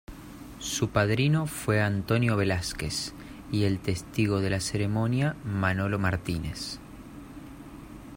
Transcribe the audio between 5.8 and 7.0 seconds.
Martínez.